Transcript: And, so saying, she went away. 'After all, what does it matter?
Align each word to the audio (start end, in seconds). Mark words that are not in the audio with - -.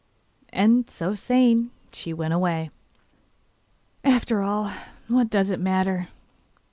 And, 0.49 0.89
so 0.89 1.13
saying, 1.13 1.69
she 1.91 2.11
went 2.11 2.33
away. 2.33 2.71
'After 4.03 4.41
all, 4.41 4.71
what 5.07 5.29
does 5.29 5.51
it 5.51 5.59
matter? 5.59 6.07